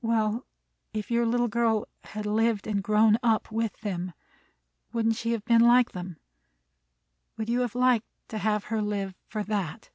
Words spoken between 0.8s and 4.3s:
if your little girl had lived and grown up with them,